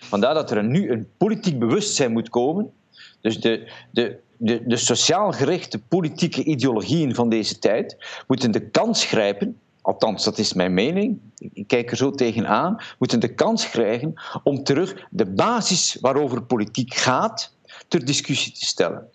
Vandaar 0.00 0.34
dat 0.34 0.50
er 0.50 0.64
nu 0.64 0.90
een 0.90 1.08
politiek 1.16 1.58
bewustzijn 1.58 2.12
moet 2.12 2.28
komen. 2.28 2.72
Dus 3.20 3.40
de, 3.40 3.70
de, 3.90 4.18
de, 4.36 4.66
de 4.66 4.76
sociaal 4.76 5.32
gerichte 5.32 5.78
politieke 5.78 6.44
ideologieën 6.44 7.14
van 7.14 7.28
deze 7.28 7.58
tijd 7.58 7.96
moeten 8.26 8.50
de 8.50 8.70
kans 8.70 9.04
grijpen 9.04 9.60
althans 9.82 10.24
dat 10.24 10.38
is 10.38 10.52
mijn 10.52 10.74
mening, 10.74 11.18
ik 11.38 11.66
kijk 11.66 11.90
er 11.90 11.96
zo 11.96 12.10
tegenaan, 12.10 12.82
moeten 12.98 13.20
de 13.20 13.34
kans 13.34 13.70
krijgen 13.70 14.14
om 14.42 14.64
terug 14.64 15.06
de 15.10 15.26
basis 15.26 15.96
waarover 16.00 16.42
politiek 16.42 16.94
gaat 16.94 17.54
ter 17.88 18.04
discussie 18.04 18.52
te 18.52 18.64
stellen. 18.64 19.08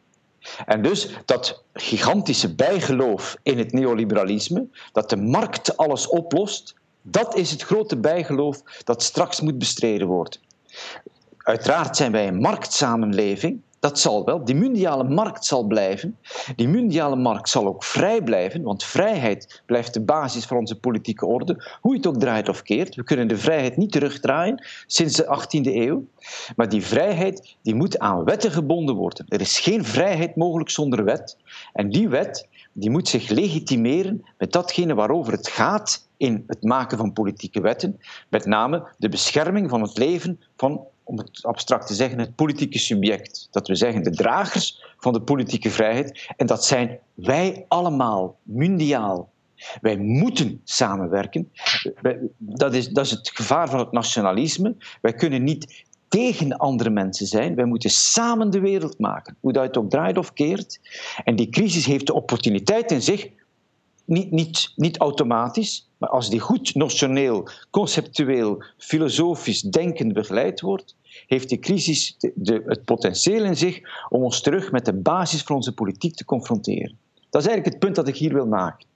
En 0.66 0.82
dus 0.82 1.10
dat 1.26 1.64
gigantische 1.74 2.56
bijgeloof 2.56 3.38
in 3.44 3.58
het 3.58 3.72
neoliberalisme, 3.72 4.68
dat 4.92 5.10
de 5.10 5.18
markt 5.18 5.78
alles 5.78 6.08
oplost, 6.08 6.76
dat 7.02 7.36
is 7.36 7.52
het 7.52 7.62
grote 7.62 7.98
bijgeloof 7.98 8.62
dat 8.84 9.04
straks 9.04 9.42
moet 9.42 9.58
bestreden 9.58 10.08
worden. 10.08 10.40
Uiteraard 11.38 11.98
zijn 11.98 12.12
wij 12.12 12.28
een 12.28 12.40
marktsamenleving, 12.40 13.62
dat 13.86 14.00
zal 14.00 14.26
wel. 14.26 14.46
Die 14.46 14.56
mondiale 14.56 15.04
markt 15.04 15.46
zal 15.46 15.64
blijven. 15.64 16.18
Die 16.56 16.68
mondiale 16.68 17.16
markt 17.16 17.50
zal 17.50 17.68
ook 17.68 17.84
vrij 17.84 18.22
blijven, 18.22 18.62
want 18.62 18.84
vrijheid 18.84 19.64
blijft 19.66 19.94
de 19.94 20.02
basis 20.02 20.46
van 20.46 20.58
onze 20.58 20.80
politieke 20.80 21.26
orde, 21.26 21.78
hoe 21.82 21.92
je 21.92 21.98
het 21.98 22.08
ook 22.08 22.20
draait 22.20 22.50
of 22.50 22.62
keert. 22.62 22.96
We 22.96 23.04
kunnen 23.04 23.28
de 23.28 23.38
vrijheid 23.38 23.78
niet 23.78 23.92
terugdraaien 23.92 24.66
sinds 24.88 25.16
de 25.16 25.24
18e 25.24 25.74
eeuw. 25.74 26.06
Maar 26.56 26.70
die 26.70 26.86
vrijheid 26.86 27.58
die 27.62 27.76
moet 27.76 28.00
aan 28.00 28.24
wetten 28.24 28.52
gebonden 28.52 28.96
worden. 28.96 29.26
Er 29.28 29.42
is 29.42 29.60
geen 29.60 29.86
vrijheid 29.86 30.36
mogelijk 30.36 30.70
zonder 30.70 31.04
wet. 31.04 31.38
En 31.74 31.90
die 31.90 32.10
wet 32.10 32.48
die 32.78 32.90
moet 32.90 33.08
zich 33.08 33.30
legitimeren 33.30 34.26
met 34.38 34.52
datgene 34.52 34.94
waarover 34.94 35.34
het 35.34 35.48
gaat 35.48 36.08
in 36.18 36.44
het 36.48 36.64
maken 36.64 36.98
van 36.98 37.14
politieke 37.14 37.62
wetten, 37.62 38.00
met 38.30 38.46
name 38.46 38.88
de 38.98 39.10
bescherming 39.10 39.70
van 39.70 39.82
het 39.82 39.98
leven 39.98 40.40
van, 40.58 40.82
om 41.04 41.18
het 41.18 41.40
abstract 41.44 41.88
te 41.88 41.94
zeggen, 41.94 42.20
het 42.20 42.36
politieke 42.36 42.80
subject. 42.80 43.48
Dat 43.52 43.68
we 43.68 43.76
zeggen 43.76 44.04
de 44.04 44.16
dragers 44.16 44.96
van 44.98 45.14
de 45.14 45.22
politieke 45.22 45.70
vrijheid, 45.70 46.34
en 46.38 46.46
dat 46.46 46.66
zijn 46.66 47.00
wij 47.14 47.66
allemaal, 47.68 48.38
mondiaal. 48.44 49.34
Wij 49.82 49.98
moeten 49.98 50.62
samenwerken. 50.64 51.52
Dat 52.38 52.74
is, 52.74 52.88
dat 52.88 53.06
is 53.06 53.12
het 53.12 53.32
gevaar 53.34 53.70
van 53.70 53.80
het 53.80 53.92
nationalisme. 53.92 54.76
Wij 55.02 55.14
kunnen 55.14 55.44
niet 55.44 55.85
tegen 56.16 56.58
andere 56.58 56.90
mensen 56.90 57.26
zijn. 57.26 57.56
Wij 57.56 57.66
moeten 57.66 57.90
samen 57.90 58.50
de 58.50 58.60
wereld 58.60 59.00
maken, 59.00 59.38
hoe 59.40 59.54
dat 59.54 59.78
ook 59.78 59.90
draait 59.90 60.18
of 60.18 60.34
keert. 60.34 60.80
En 61.24 61.36
die 61.36 61.50
crisis 61.50 61.86
heeft 61.86 62.08
de 62.08 62.14
opportuniteit 62.14 62.92
in 62.92 63.02
zich, 63.02 63.30
niet, 64.06 64.32
niet, 64.32 64.72
niet 64.76 64.98
automatisch, 64.98 65.90
maar 65.98 66.10
als 66.10 66.30
die 66.30 66.40
goed 66.40 66.76
notioneel, 66.76 67.50
conceptueel, 67.70 68.64
filosofisch 68.78 69.62
denkend 69.62 70.14
begeleid 70.14 70.62
wordt, 70.62 70.96
heeft 71.28 71.50
die 71.50 71.60
crisis 71.60 72.16
de, 72.36 72.64
het 72.66 72.86
potentieel 72.86 73.44
in 73.44 73.58
zich 73.58 73.82
om 74.10 74.24
ons 74.24 74.42
terug 74.42 74.72
met 74.72 74.86
de 74.86 74.94
basis 74.94 75.42
van 75.42 75.56
onze 75.56 75.74
politiek 75.74 76.16
te 76.16 76.26
confronteren. 76.26 76.98
Dat 77.30 77.42
is 77.42 77.48
eigenlijk 77.48 77.66
het 77.66 77.80
punt 77.80 77.96
dat 77.96 78.08
ik 78.08 78.16
hier 78.16 78.34
wil 78.34 78.48
maken. 78.48 78.88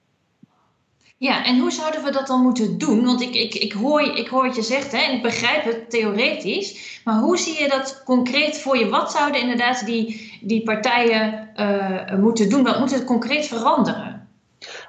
Ja, 1.20 1.44
en 1.44 1.58
hoe 1.58 1.70
zouden 1.70 2.04
we 2.04 2.10
dat 2.10 2.26
dan 2.26 2.42
moeten 2.42 2.78
doen? 2.78 3.04
Want 3.04 3.20
ik, 3.20 3.34
ik, 3.34 3.54
ik, 3.54 3.72
hoor, 3.72 4.00
ik 4.00 4.28
hoor 4.28 4.46
wat 4.46 4.56
je 4.56 4.62
zegt 4.62 4.92
hè, 4.92 4.98
en 4.98 5.12
ik 5.12 5.22
begrijp 5.22 5.64
het 5.64 5.90
theoretisch. 5.90 7.00
Maar 7.04 7.18
hoe 7.18 7.38
zie 7.38 7.62
je 7.62 7.68
dat 7.68 8.02
concreet 8.04 8.60
voor 8.60 8.76
je? 8.76 8.88
Wat 8.88 9.12
zouden 9.12 9.40
inderdaad 9.40 9.86
die, 9.86 10.38
die 10.42 10.62
partijen 10.62 11.48
uh, 11.56 12.14
moeten 12.18 12.48
doen? 12.48 12.62
Wat 12.62 12.78
moet 12.78 12.92
het 12.92 13.04
concreet 13.04 13.46
veranderen? 13.46 14.28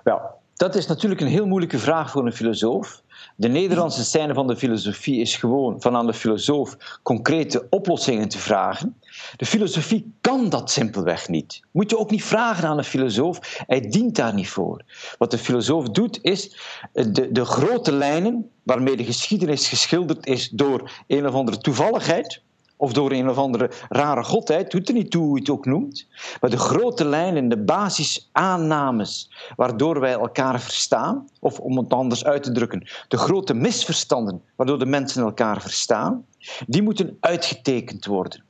Wel, 0.03 0.19
dat 0.53 0.75
is 0.75 0.87
natuurlijk 0.87 1.21
een 1.21 1.27
heel 1.27 1.45
moeilijke 1.45 1.79
vraag 1.79 2.11
voor 2.11 2.25
een 2.25 2.33
filosoof. 2.33 3.01
De 3.35 3.47
Nederlandse 3.47 4.03
scène 4.03 4.33
van 4.33 4.47
de 4.47 4.55
filosofie 4.55 5.19
is 5.19 5.35
gewoon 5.35 5.81
van 5.81 5.95
aan 5.95 6.05
de 6.05 6.13
filosoof 6.13 6.99
concrete 7.03 7.67
oplossingen 7.69 8.29
te 8.29 8.37
vragen. 8.37 8.99
De 9.35 9.45
filosofie 9.45 10.13
kan 10.21 10.49
dat 10.49 10.71
simpelweg 10.71 11.27
niet. 11.27 11.61
Moet 11.71 11.89
je 11.89 11.97
ook 11.97 12.11
niet 12.11 12.23
vragen 12.23 12.67
aan 12.67 12.77
een 12.77 12.83
filosoof, 12.83 13.63
hij 13.67 13.79
dient 13.79 14.15
daar 14.15 14.33
niet 14.33 14.49
voor. 14.49 14.83
Wat 15.17 15.31
de 15.31 15.37
filosoof 15.37 15.89
doet, 15.89 16.19
is 16.21 16.55
de, 16.93 17.31
de 17.31 17.45
grote 17.45 17.91
lijnen 17.91 18.49
waarmee 18.63 18.97
de 18.97 19.03
geschiedenis 19.03 19.67
geschilderd 19.67 20.25
is 20.25 20.49
door 20.49 20.91
een 21.07 21.27
of 21.27 21.33
andere 21.33 21.57
toevalligheid, 21.57 22.41
of 22.81 22.93
door 22.93 23.11
een 23.11 23.29
of 23.29 23.37
andere 23.37 23.71
rare 23.89 24.23
godheid, 24.23 24.71
doet 24.71 24.87
er 24.87 24.93
niet 24.93 25.11
toe 25.11 25.23
hoe 25.23 25.35
je 25.35 25.39
het 25.39 25.49
ook 25.49 25.65
noemt. 25.65 26.07
Maar 26.39 26.49
de 26.49 26.57
grote 26.57 27.05
lijnen, 27.05 27.49
de 27.49 27.63
basisaannames 27.63 29.31
waardoor 29.55 29.99
wij 29.99 30.11
elkaar 30.11 30.61
verstaan, 30.61 31.27
of 31.39 31.59
om 31.59 31.77
het 31.77 31.93
anders 31.93 32.25
uit 32.25 32.43
te 32.43 32.51
drukken, 32.51 32.87
de 33.07 33.17
grote 33.17 33.53
misverstanden 33.53 34.41
waardoor 34.55 34.79
de 34.79 34.85
mensen 34.85 35.23
elkaar 35.23 35.61
verstaan, 35.61 36.25
die 36.67 36.81
moeten 36.81 37.17
uitgetekend 37.19 38.05
worden. 38.05 38.43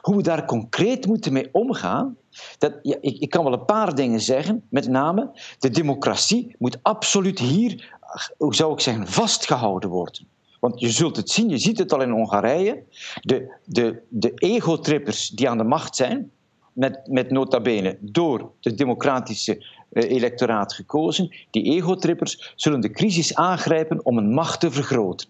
Hoe 0.00 0.16
we 0.16 0.22
daar 0.22 0.44
concreet 0.44 1.06
moeten 1.06 1.32
mee 1.32 1.48
omgaan, 1.52 2.16
dat, 2.58 2.78
ja, 2.82 2.96
ik, 3.00 3.18
ik 3.18 3.30
kan 3.30 3.44
wel 3.44 3.52
een 3.52 3.64
paar 3.64 3.94
dingen 3.94 4.20
zeggen. 4.20 4.64
Met 4.70 4.88
name, 4.88 5.30
de 5.58 5.70
democratie 5.70 6.54
moet 6.58 6.78
absoluut 6.82 7.38
hier, 7.38 7.98
hoe 8.36 8.54
zou 8.54 8.72
ik 8.72 8.80
zeggen, 8.80 9.06
vastgehouden 9.06 9.90
worden. 9.90 10.26
Want 10.58 10.80
je 10.80 10.90
zult 10.90 11.16
het 11.16 11.30
zien, 11.30 11.48
je 11.48 11.58
ziet 11.58 11.78
het 11.78 11.92
al 11.92 12.02
in 12.02 12.10
Hongarije. 12.10 12.82
De, 13.20 13.52
de, 13.64 14.02
de 14.08 14.32
egotrippers 14.34 15.28
die 15.28 15.48
aan 15.48 15.58
de 15.58 15.64
macht 15.64 15.96
zijn, 15.96 16.30
met, 16.72 17.00
met 17.04 17.30
nota 17.30 17.60
bene 17.60 17.96
door 18.00 18.50
de 18.60 18.74
democratische 18.74 19.64
eh, 19.92 20.10
electoraat 20.10 20.72
gekozen, 20.74 21.36
die 21.50 21.64
egotrippers 21.64 22.52
zullen 22.56 22.80
de 22.80 22.90
crisis 22.90 23.34
aangrijpen 23.34 24.04
om 24.04 24.18
een 24.18 24.34
macht 24.34 24.60
te 24.60 24.70
vergroten. 24.70 25.28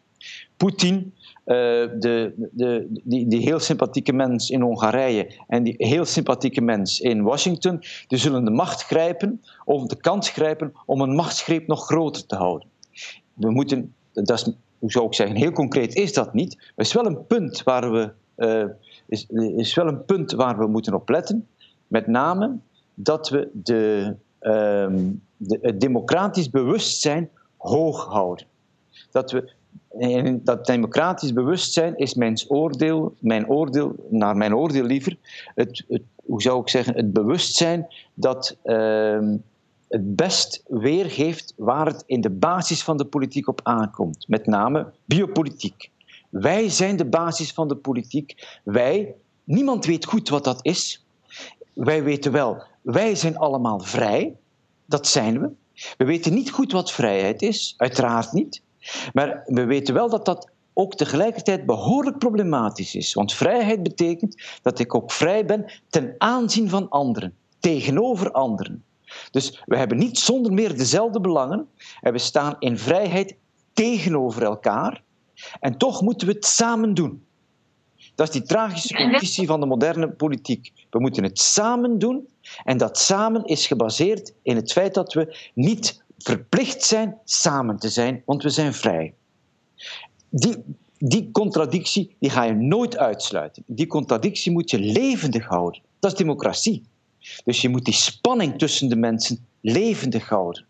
Poetin, 0.56 1.14
uh, 1.46 1.54
de, 1.98 2.32
de, 2.52 2.86
die, 3.04 3.28
die 3.28 3.40
heel 3.40 3.58
sympathieke 3.58 4.12
mens 4.12 4.50
in 4.50 4.60
Hongarije 4.60 5.30
en 5.46 5.62
die 5.62 5.74
heel 5.76 6.04
sympathieke 6.04 6.60
mens 6.60 7.00
in 7.00 7.22
Washington, 7.22 7.82
die 8.06 8.18
zullen 8.18 8.44
de 8.44 8.50
macht 8.50 8.82
grijpen, 8.82 9.42
of 9.64 9.86
de 9.86 9.96
kans 9.96 10.28
grijpen 10.28 10.72
om 10.86 11.00
een 11.00 11.14
machtsgreep 11.14 11.66
nog 11.66 11.84
groter 11.84 12.26
te 12.26 12.36
houden. 12.36 12.68
We 13.34 13.50
moeten, 13.50 13.94
dat 14.12 14.30
is 14.30 14.52
hoe 14.78 14.90
zou 14.90 15.06
ik 15.06 15.14
zeggen, 15.14 15.36
heel 15.36 15.52
concreet 15.52 15.94
is 15.94 16.12
dat 16.12 16.34
niet. 16.34 16.56
Maar 16.56 16.72
het 16.74 16.86
is 16.86 16.92
wel 16.92 17.06
een 17.06 17.26
punt 17.26 17.62
waar 17.62 17.92
we, 17.92 18.10
uh, 18.36 18.64
is, 19.06 19.26
is 19.56 19.74
wel 19.74 19.86
een 19.86 20.04
punt 20.04 20.32
waar 20.32 20.58
we 20.58 20.66
moeten 20.66 20.94
op 20.94 21.08
letten. 21.08 21.48
Met 21.86 22.06
name 22.06 22.56
dat 22.94 23.28
we 23.28 23.48
de, 23.52 24.14
uh, 24.40 24.86
de, 25.36 25.58
het 25.62 25.80
democratisch 25.80 26.50
bewustzijn 26.50 27.30
hoog 27.56 28.04
houden. 28.04 28.46
Dat 29.10 29.30
we 29.30 29.56
en 29.98 30.40
dat 30.44 30.66
democratisch 30.66 31.32
bewustzijn 31.32 31.96
is 31.96 32.14
mijn 32.14 32.36
oordeel, 32.48 33.14
mijn 33.18 33.48
oordeel, 33.48 33.94
naar 34.08 34.36
mijn 34.36 34.54
oordeel 34.54 34.84
liever, 34.84 35.16
het, 35.54 35.84
het 35.88 36.02
hoe 36.28 36.42
zou 36.42 36.60
ik 36.60 36.68
zeggen, 36.68 36.94
het 36.94 37.12
bewustzijn 37.12 37.86
dat 38.14 38.56
uh, 38.64 39.18
het 39.88 40.16
best 40.16 40.62
weergeeft 40.66 41.52
waar 41.56 41.86
het 41.86 42.02
in 42.06 42.20
de 42.20 42.30
basis 42.30 42.82
van 42.82 42.96
de 42.96 43.04
politiek 43.04 43.48
op 43.48 43.60
aankomt. 43.62 44.28
Met 44.28 44.46
name 44.46 44.92
biopolitiek. 45.04 45.90
Wij 46.30 46.68
zijn 46.68 46.96
de 46.96 47.06
basis 47.06 47.52
van 47.52 47.68
de 47.68 47.76
politiek. 47.76 48.60
Wij, 48.64 49.14
niemand 49.44 49.86
weet 49.86 50.04
goed 50.04 50.28
wat 50.28 50.44
dat 50.44 50.58
is. 50.62 51.04
Wij 51.72 52.02
weten 52.02 52.32
wel, 52.32 52.62
wij 52.82 53.14
zijn 53.14 53.36
allemaal 53.36 53.80
vrij. 53.80 54.36
Dat 54.86 55.06
zijn 55.06 55.40
we. 55.40 55.50
We 55.96 56.04
weten 56.04 56.34
niet 56.34 56.50
goed 56.50 56.72
wat 56.72 56.92
vrijheid 56.92 57.42
is, 57.42 57.74
uiteraard 57.76 58.32
niet. 58.32 58.62
Maar 59.12 59.42
we 59.46 59.64
weten 59.64 59.94
wel 59.94 60.10
dat 60.10 60.24
dat 60.24 60.50
ook 60.72 60.94
tegelijkertijd 60.94 61.66
behoorlijk 61.66 62.18
problematisch 62.18 62.94
is. 62.94 63.14
Want 63.14 63.34
vrijheid 63.34 63.82
betekent 63.82 64.42
dat 64.62 64.78
ik 64.78 64.94
ook 64.94 65.12
vrij 65.12 65.44
ben 65.44 65.72
ten 65.88 66.14
aanzien 66.18 66.68
van 66.68 66.88
anderen, 66.88 67.36
tegenover 67.58 68.30
anderen. 68.30 68.84
Dus 69.30 69.62
we 69.64 69.76
hebben 69.76 69.98
niet 69.98 70.18
zonder 70.18 70.52
meer 70.52 70.76
dezelfde 70.76 71.20
belangen 71.20 71.68
en 72.00 72.12
we 72.12 72.18
staan 72.18 72.56
in 72.58 72.78
vrijheid 72.78 73.36
tegenover 73.72 74.42
elkaar 74.42 75.02
en 75.60 75.78
toch 75.78 76.02
moeten 76.02 76.26
we 76.26 76.32
het 76.32 76.44
samen 76.44 76.94
doen. 76.94 77.26
Dat 78.14 78.26
is 78.26 78.32
die 78.32 78.42
tragische 78.42 78.94
conditie 78.94 79.46
van 79.46 79.60
de 79.60 79.66
moderne 79.66 80.10
politiek. 80.10 80.72
We 80.90 81.00
moeten 81.00 81.22
het 81.22 81.38
samen 81.38 81.98
doen 81.98 82.28
en 82.64 82.78
dat 82.78 82.98
samen 82.98 83.44
is 83.44 83.66
gebaseerd 83.66 84.32
in 84.42 84.56
het 84.56 84.72
feit 84.72 84.94
dat 84.94 85.12
we 85.12 85.50
niet 85.54 86.02
verplicht 86.18 86.84
zijn 86.84 87.18
samen 87.24 87.76
te 87.76 87.88
zijn, 87.88 88.22
want 88.24 88.42
we 88.42 88.50
zijn 88.50 88.74
vrij. 88.74 89.14
Die, 90.30 90.56
die 90.98 91.30
contradictie 91.30 92.16
die 92.18 92.30
ga 92.30 92.44
je 92.44 92.54
nooit 92.54 92.96
uitsluiten. 92.96 93.62
Die 93.66 93.86
contradictie 93.86 94.52
moet 94.52 94.70
je 94.70 94.78
levendig 94.78 95.46
houden. 95.46 95.82
Dat 95.98 96.12
is 96.12 96.18
democratie. 96.18 96.84
Dus 97.44 97.60
je 97.60 97.68
moet 97.68 97.84
die 97.84 97.94
spanning 97.94 98.58
tussen 98.58 98.88
de 98.88 98.96
mensen 98.96 99.46
levendig 99.60 100.28
houden. 100.28 100.66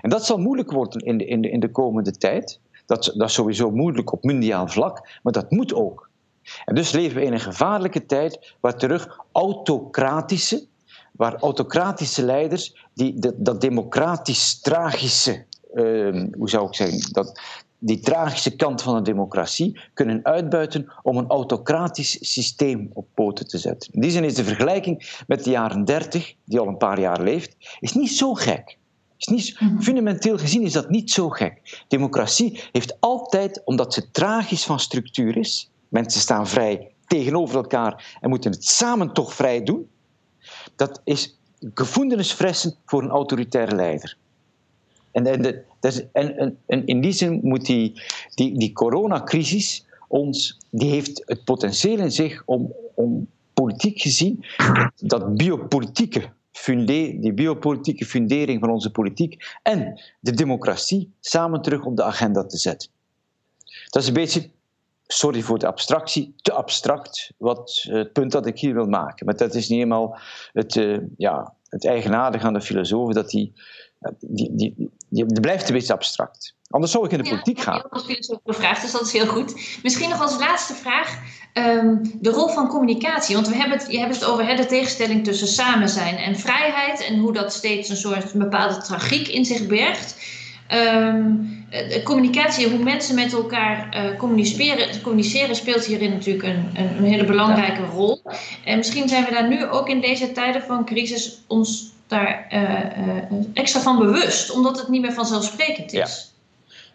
En 0.00 0.10
dat 0.10 0.26
zal 0.26 0.38
moeilijk 0.38 0.70
worden 0.70 1.00
in 1.00 1.18
de, 1.18 1.24
in 1.24 1.42
de, 1.42 1.50
in 1.50 1.60
de 1.60 1.70
komende 1.70 2.10
tijd. 2.10 2.60
Dat, 2.86 3.12
dat 3.16 3.28
is 3.28 3.34
sowieso 3.34 3.70
moeilijk 3.70 4.12
op 4.12 4.24
mondiaal 4.24 4.68
vlak, 4.68 5.18
maar 5.22 5.32
dat 5.32 5.50
moet 5.50 5.74
ook. 5.74 6.10
En 6.64 6.74
dus 6.74 6.92
leven 6.92 7.16
we 7.16 7.24
in 7.24 7.32
een 7.32 7.40
gevaarlijke 7.40 8.06
tijd 8.06 8.54
waar 8.60 8.76
terug 8.76 9.18
autocratische, 9.32 10.66
waar 11.12 11.34
autocratische 11.34 12.24
leiders 12.24 12.86
die 12.94 13.14
dat, 13.36 13.60
democratisch 13.60 14.60
tragische, 14.60 15.44
uh, 15.74 16.24
hoe 16.38 16.48
zou 16.48 16.66
ik 16.66 16.74
zeggen, 16.74 17.12
dat, 17.12 17.40
die 17.84 18.00
tragische 18.00 18.56
kant 18.56 18.82
van 18.82 18.94
de 18.94 19.02
democratie 19.02 19.80
kunnen 19.94 20.24
uitbuiten 20.24 20.92
om 21.02 21.16
een 21.16 21.28
autocratisch 21.28 22.32
systeem 22.32 22.90
op 22.92 23.06
poten 23.14 23.48
te 23.48 23.58
zetten. 23.58 23.92
In 23.92 24.00
die 24.00 24.10
zin 24.10 24.24
is 24.24 24.34
de 24.34 24.44
vergelijking 24.44 25.22
met 25.26 25.44
de 25.44 25.50
jaren 25.50 25.84
30, 25.84 26.34
die 26.44 26.58
al 26.58 26.66
een 26.66 26.76
paar 26.76 27.00
jaar 27.00 27.22
leeft, 27.22 27.56
is 27.80 27.92
niet 27.92 28.10
zo 28.10 28.34
gek. 28.34 28.78
Is 29.16 29.26
niet, 29.26 29.60
mhm. 29.60 29.80
fundamenteel 29.80 30.38
gezien 30.38 30.62
is 30.62 30.72
dat 30.72 30.90
niet 30.90 31.10
zo 31.10 31.28
gek. 31.28 31.84
Democratie 31.88 32.62
heeft 32.72 32.96
altijd, 33.00 33.62
omdat 33.64 33.94
ze 33.94 34.10
tragisch 34.10 34.64
van 34.64 34.80
structuur 34.80 35.36
is, 35.36 35.70
mensen 35.88 36.20
staan 36.20 36.48
vrij 36.48 36.90
tegenover 37.06 37.56
elkaar 37.56 38.18
en 38.20 38.28
moeten 38.28 38.50
het 38.50 38.64
samen 38.64 39.12
toch 39.12 39.34
vrij 39.34 39.62
doen, 39.62 39.88
dat 40.76 41.00
is 41.04 41.38
gevoelensfressen 41.74 42.74
voor 42.84 43.02
een 43.02 43.10
autoritaire 43.10 43.74
leider. 43.74 44.16
En, 45.12 45.26
en, 46.12 46.58
en, 46.66 46.86
in 46.86 47.00
die 47.00 47.12
zin 47.12 47.40
moet 47.42 47.66
die, 47.66 48.02
die, 48.34 48.58
die 48.58 48.72
coronacrisis 48.72 49.86
ons, 50.08 50.58
die 50.70 50.90
heeft 50.90 51.22
het 51.26 51.44
potentieel 51.44 51.98
in 51.98 52.12
zich 52.12 52.42
om, 52.44 52.74
om 52.94 53.28
politiek 53.52 54.00
gezien, 54.00 54.44
dat 54.96 55.36
biopolitieke 55.36 56.32
fundé, 56.52 57.18
die 57.20 57.32
biopolitieke 57.32 58.04
fundering 58.04 58.60
van 58.60 58.70
onze 58.70 58.90
politiek 58.90 59.58
en 59.62 60.00
de 60.20 60.32
democratie 60.32 61.12
samen 61.20 61.62
terug 61.62 61.84
op 61.84 61.96
de 61.96 62.02
agenda 62.02 62.44
te 62.44 62.58
zetten. 62.58 62.90
Dat 63.90 64.02
is 64.02 64.08
een 64.08 64.14
beetje, 64.14 64.50
sorry 65.06 65.40
voor 65.40 65.58
de 65.58 65.66
abstractie, 65.66 66.34
te 66.36 66.52
abstract, 66.52 67.32
wat, 67.36 67.84
het 67.88 68.12
punt 68.12 68.32
dat 68.32 68.46
ik 68.46 68.58
hier 68.58 68.74
wil 68.74 68.86
maken. 68.86 69.26
Maar 69.26 69.36
dat 69.36 69.54
is 69.54 69.68
niet 69.68 69.80
eenmaal 69.80 70.18
het, 70.52 70.74
uh, 70.74 70.98
ja, 71.16 71.54
het 71.68 71.86
eigenaardige 71.86 72.46
aan 72.46 72.52
de 72.52 72.60
filosofen, 72.60 73.14
dat 73.14 73.32
die, 74.20 74.50
die, 74.54 74.74
die, 74.76 74.90
die, 75.08 75.40
blijft 75.40 75.68
een 75.68 75.74
beetje 75.74 75.92
abstract. 75.92 76.54
Anders 76.70 76.92
zou 76.92 77.04
ik 77.04 77.12
in 77.12 77.22
de 77.22 77.28
politiek 77.28 77.60
gaan. 77.60 77.74
Ja, 77.74 78.00
heel 78.06 78.16
veel 78.20 78.40
gevraagd, 78.44 78.82
dus 78.82 78.92
dat 78.92 79.06
is 79.06 79.12
heel 79.12 79.26
goed. 79.26 79.78
Misschien 79.82 80.08
nog 80.08 80.22
als 80.22 80.38
laatste 80.38 80.74
vraag 80.74 81.18
um, 81.54 82.00
de 82.20 82.30
rol 82.30 82.48
van 82.48 82.68
communicatie. 82.68 83.34
Want 83.34 83.48
we 83.48 83.54
hebben 83.54 83.78
het, 83.78 83.92
je 83.92 83.98
hebt 83.98 84.14
het 84.14 84.24
over 84.24 84.46
hè, 84.46 84.56
de 84.56 84.66
tegenstelling 84.66 85.24
tussen 85.24 85.46
samen 85.46 85.88
zijn 85.88 86.16
en 86.16 86.38
vrijheid 86.38 87.04
en 87.04 87.18
hoe 87.18 87.32
dat 87.32 87.52
steeds 87.52 87.88
een 87.88 87.96
soort 87.96 88.32
bepaalde 88.32 88.76
tragiek 88.76 89.28
in 89.28 89.44
zich 89.44 89.66
bergt. 89.66 90.40
Um, 90.74 91.64
communicatie, 92.04 92.68
hoe 92.68 92.82
mensen 92.82 93.14
met 93.14 93.32
elkaar 93.32 93.88
uh, 93.94 94.18
communiceren, 94.18 95.02
communiceren, 95.02 95.56
speelt 95.56 95.84
hierin 95.84 96.10
natuurlijk 96.10 96.44
een, 96.44 96.70
een, 96.74 96.96
een 96.96 97.04
hele 97.04 97.24
belangrijke 97.24 97.84
rol. 97.84 98.22
En 98.64 98.76
misschien 98.76 99.08
zijn 99.08 99.24
we 99.24 99.30
daar 99.30 99.48
nu 99.48 99.66
ook 99.66 99.88
in 99.88 100.00
deze 100.00 100.32
tijden 100.32 100.62
van 100.62 100.84
crisis 100.84 101.42
ons 101.46 101.91
daar 102.12 102.46
uh, 102.52 102.60
uh, 103.06 103.46
extra 103.52 103.80
van 103.80 103.98
bewust, 103.98 104.50
omdat 104.50 104.78
het 104.78 104.88
niet 104.88 105.00
meer 105.00 105.12
vanzelfsprekend 105.12 105.92
is. 105.92 105.98
Ja. 105.98 106.30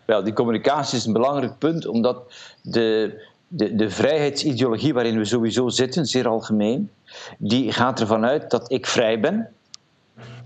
Wel, 0.06 0.24
die 0.24 0.34
communicatie 0.34 0.98
is 0.98 1.06
een 1.06 1.14
belangrijk 1.14 1.58
punt, 1.58 1.88
omdat 1.88 2.34
de, 2.62 3.22
de, 3.48 3.76
de 3.76 3.90
vrijheidsideologie 3.90 4.94
waarin 4.94 5.18
we 5.18 5.26
sowieso 5.26 5.70
zitten, 5.70 6.06
zeer 6.06 6.28
algemeen, 6.28 6.92
die 7.38 7.72
gaat 7.72 8.00
ervan 8.00 8.26
uit 8.26 8.50
dat 8.50 8.72
ik 8.72 8.86
vrij 8.86 9.20
ben 9.20 9.50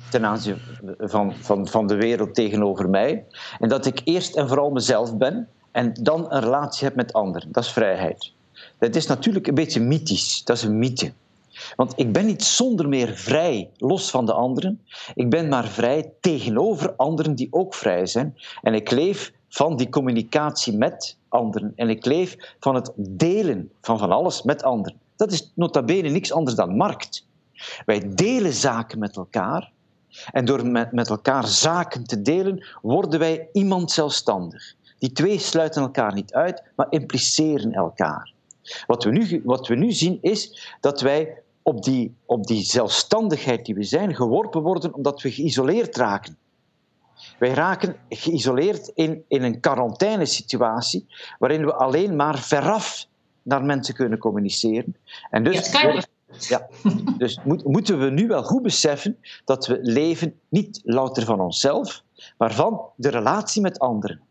ten 0.09 0.25
aanzien 0.25 0.57
van, 0.99 1.33
van, 1.39 1.67
van 1.67 1.87
de 1.87 1.95
wereld 1.95 2.35
tegenover 2.35 2.89
mij. 2.89 3.25
En 3.59 3.69
dat 3.69 3.85
ik 3.85 4.01
eerst 4.03 4.35
en 4.35 4.47
vooral 4.47 4.69
mezelf 4.69 5.17
ben 5.17 5.47
en 5.71 5.93
dan 6.01 6.31
een 6.31 6.41
relatie 6.41 6.85
heb 6.87 6.95
met 6.95 7.13
anderen. 7.13 7.51
Dat 7.51 7.63
is 7.63 7.71
vrijheid. 7.71 8.31
Dat 8.79 8.95
is 8.95 9.07
natuurlijk 9.07 9.47
een 9.47 9.55
beetje 9.55 9.79
mythisch, 9.79 10.43
dat 10.43 10.57
is 10.57 10.63
een 10.63 10.79
mythe. 10.79 11.11
Want 11.75 11.93
ik 11.95 12.11
ben 12.11 12.25
niet 12.25 12.43
zonder 12.43 12.87
meer 12.89 13.15
vrij, 13.15 13.69
los 13.77 14.09
van 14.09 14.25
de 14.25 14.33
anderen. 14.33 14.81
Ik 15.15 15.29
ben 15.29 15.47
maar 15.47 15.67
vrij 15.67 16.13
tegenover 16.19 16.93
anderen 16.95 17.35
die 17.35 17.47
ook 17.51 17.73
vrij 17.73 18.05
zijn. 18.05 18.37
En 18.61 18.73
ik 18.73 18.91
leef 18.91 19.31
van 19.49 19.75
die 19.75 19.89
communicatie 19.89 20.77
met 20.77 21.17
anderen. 21.29 21.73
En 21.75 21.89
ik 21.89 22.05
leef 22.05 22.55
van 22.59 22.75
het 22.75 22.91
delen 22.95 23.71
van 23.81 23.99
van 23.99 24.11
alles 24.11 24.41
met 24.41 24.63
anderen. 24.63 24.99
Dat 25.15 25.31
is 25.31 25.51
nota 25.55 25.83
bene 25.83 26.09
niks 26.09 26.31
anders 26.31 26.55
dan 26.55 26.75
markt. 26.75 27.25
Wij 27.85 28.11
delen 28.15 28.53
zaken 28.53 28.99
met 28.99 29.15
elkaar. 29.15 29.71
En 30.31 30.45
door 30.45 30.67
met, 30.67 31.09
elkaar 31.09 31.47
zaken 31.47 32.03
te 32.03 32.21
delen, 32.21 32.65
worden 32.81 33.19
wij 33.19 33.49
iemand 33.53 33.91
zelfstandig. 33.91 34.75
Die 34.99 35.11
twee 35.11 35.39
sluiten 35.39 35.81
elkaar 35.81 36.13
niet 36.13 36.33
uit, 36.33 36.63
maar 36.75 36.87
impliceren 36.89 37.73
elkaar. 37.73 38.33
Wat 38.87 39.03
we 39.03 39.11
nu, 39.11 39.41
wat 39.43 39.67
we 39.67 39.75
nu 39.75 39.91
zien 39.91 40.17
is 40.21 40.69
dat 40.79 41.01
wij 41.01 41.41
op 41.63 41.83
die, 41.83 42.15
op 42.25 42.47
die 42.47 42.63
zelfstandigheid 42.63 43.65
die 43.65 43.75
we 43.75 43.83
zijn 43.83 44.15
geworpen 44.15 44.61
worden 44.61 44.93
omdat 44.93 45.21
we 45.21 45.31
geïsoleerd 45.31 45.97
raken. 45.97 46.37
Wij 47.39 47.53
raken 47.53 47.95
geïsoleerd 48.09 48.91
in, 48.93 49.23
in 49.27 49.43
een 49.43 49.59
quarantainesituatie 49.59 51.05
waarin 51.39 51.65
we 51.65 51.73
alleen 51.73 52.15
maar 52.15 52.39
veraf 52.39 53.07
naar 53.41 53.63
mensen 53.63 53.93
kunnen 53.93 54.17
communiceren. 54.17 54.95
En 55.29 55.43
dus, 55.43 55.71
ja, 55.71 56.03
ja, 56.39 56.67
dus 57.17 57.39
moet, 57.43 57.63
moeten 57.63 57.99
we 57.99 58.09
nu 58.09 58.27
wel 58.27 58.43
goed 58.43 58.61
beseffen 58.61 59.17
dat 59.45 59.67
we 59.67 59.79
leven 59.81 60.39
niet 60.49 60.81
louter 60.83 61.25
van 61.25 61.39
onszelf, 61.39 62.03
maar 62.37 62.53
van 62.53 62.81
de 62.95 63.09
relatie 63.09 63.61
met 63.61 63.79
anderen. 63.79 64.21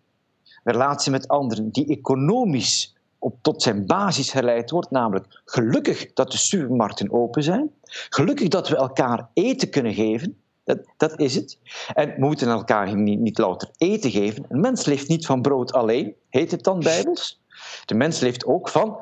De 0.63 0.73
relatie 0.73 1.11
met 1.11 1.29
anderen 1.29 1.71
die 1.71 1.87
economisch 1.87 2.95
op, 3.21 3.39
tot 3.43 3.63
zijn 3.63 3.87
basis 3.87 4.31
geleid 4.31 4.71
wordt, 4.71 4.91
namelijk 4.91 5.41
gelukkig 5.45 6.13
dat 6.13 6.31
de 6.31 6.39
supermarkten 6.39 7.13
open 7.13 7.43
zijn, 7.43 7.71
gelukkig 8.09 8.49
dat 8.49 8.69
we 8.69 8.77
elkaar 8.77 9.29
eten 9.33 9.71
kunnen 9.71 9.95
geven, 9.95 10.37
dat, 10.65 10.79
dat 10.97 11.21
is 11.21 11.35
het. 11.35 11.59
En 11.95 12.09
we 12.09 12.27
moeten 12.27 12.49
elkaar 12.49 12.97
niet, 12.97 13.21
niet 13.21 13.39
louter 13.39 13.71
eten 13.77 14.11
geven. 14.11 14.45
Een 14.49 14.61
mens 14.61 14.85
leeft 14.85 15.09
niet 15.09 15.27
van 15.27 15.43
brood 15.43 15.73
alleen, 15.73 16.15
heet 16.29 16.51
het 16.51 16.65
dan 16.65 16.81
bijbels. 16.81 17.43
De 17.85 17.95
mens 17.95 18.21
leeft 18.21 18.45
ook 18.45 18.69
van, 18.69 18.99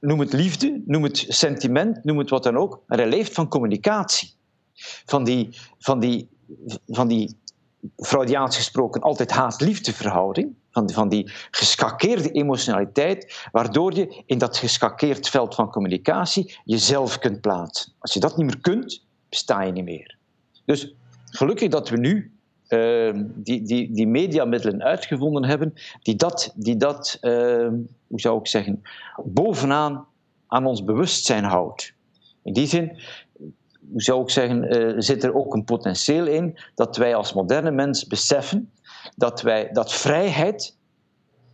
noem 0.00 0.20
het 0.20 0.32
liefde, 0.32 0.82
noem 0.86 1.02
het 1.02 1.24
sentiment, 1.28 2.04
noem 2.04 2.18
het 2.18 2.30
wat 2.30 2.42
dan 2.42 2.56
ook, 2.56 2.82
maar 2.86 2.98
hij 2.98 3.08
leeft 3.08 3.34
van 3.34 3.48
communicatie. 3.48 4.32
Van 5.06 5.24
die, 5.24 5.58
van 5.78 6.00
die, 6.00 6.28
van 6.86 7.08
die 7.08 7.36
Freudiaans 7.96 8.56
gesproken 8.56 9.00
altijd 9.00 9.30
haat-liefde 9.30 9.92
verhouding, 9.92 10.54
van, 10.74 10.90
van 10.90 11.08
die 11.08 11.30
geschakeerde 11.50 12.30
emotionaliteit, 12.30 13.48
waardoor 13.52 13.94
je 13.94 14.22
in 14.26 14.38
dat 14.38 14.56
geschakeerd 14.56 15.28
veld 15.28 15.54
van 15.54 15.70
communicatie 15.70 16.58
jezelf 16.64 17.18
kunt 17.18 17.40
plaatsen. 17.40 17.92
Als 17.98 18.12
je 18.12 18.20
dat 18.20 18.36
niet 18.36 18.46
meer 18.46 18.60
kunt, 18.60 19.04
besta 19.28 19.62
je 19.62 19.72
niet 19.72 19.84
meer. 19.84 20.16
Dus 20.64 20.94
gelukkig 21.24 21.68
dat 21.68 21.88
we 21.88 21.96
nu 21.96 22.32
uh, 22.68 23.12
die, 23.34 23.62
die, 23.62 23.92
die 23.92 24.06
mediamiddelen 24.06 24.82
uitgevonden 24.82 25.44
hebben, 25.44 25.74
die 26.02 26.16
dat, 26.16 26.52
die 26.56 26.76
dat 26.76 27.18
uh, 27.20 27.68
hoe 28.06 28.20
zou 28.20 28.38
ik 28.38 28.46
zeggen, 28.46 28.82
bovenaan 29.24 30.06
aan 30.46 30.66
ons 30.66 30.84
bewustzijn 30.84 31.44
houdt. 31.44 31.92
In 32.42 32.52
die 32.52 32.66
zin, 32.66 32.98
hoe 33.90 34.02
zou 34.02 34.22
ik 34.22 34.30
zeggen, 34.30 34.76
uh, 34.76 34.94
zit 34.98 35.24
er 35.24 35.34
ook 35.34 35.54
een 35.54 35.64
potentieel 35.64 36.26
in 36.26 36.58
dat 36.74 36.96
wij 36.96 37.14
als 37.14 37.32
moderne 37.32 37.70
mens 37.70 38.06
beseffen 38.06 38.72
dat, 39.16 39.42
wij, 39.42 39.72
dat 39.72 39.92
vrijheid 39.92 40.76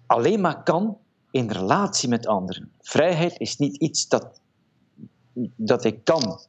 alleen 0.07 0.41
maar 0.41 0.63
kan 0.63 0.99
in 1.31 1.51
relatie 1.51 2.09
met 2.09 2.27
anderen. 2.27 2.73
Vrijheid 2.81 3.39
is 3.39 3.57
niet 3.57 3.77
iets 3.77 4.09
dat, 4.09 4.41
dat 5.57 5.85
ik 5.85 6.05
kan 6.05 6.41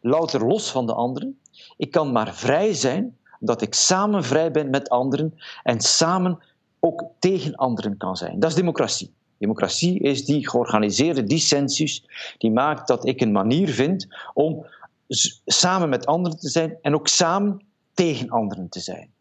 louter 0.00 0.46
los 0.46 0.70
van 0.70 0.86
de 0.86 0.94
anderen. 0.94 1.40
Ik 1.76 1.90
kan 1.90 2.12
maar 2.12 2.34
vrij 2.34 2.72
zijn 2.72 3.16
dat 3.40 3.62
ik 3.62 3.74
samen 3.74 4.24
vrij 4.24 4.50
ben 4.50 4.70
met 4.70 4.88
anderen 4.88 5.34
en 5.62 5.80
samen 5.80 6.38
ook 6.80 7.04
tegen 7.18 7.54
anderen 7.54 7.96
kan 7.96 8.16
zijn. 8.16 8.40
Dat 8.40 8.50
is 8.50 8.56
democratie. 8.56 9.14
Democratie 9.38 10.00
is 10.00 10.24
die 10.24 10.48
georganiseerde 10.48 11.24
dissensus 11.24 12.04
die 12.38 12.50
maakt 12.50 12.88
dat 12.88 13.06
ik 13.06 13.20
een 13.20 13.32
manier 13.32 13.68
vind 13.68 14.06
om 14.34 14.66
samen 15.44 15.88
met 15.88 16.06
anderen 16.06 16.38
te 16.38 16.48
zijn 16.48 16.78
en 16.82 16.94
ook 16.94 17.08
samen 17.08 17.64
tegen 17.94 18.30
anderen 18.30 18.68
te 18.68 18.80
zijn. 18.80 19.11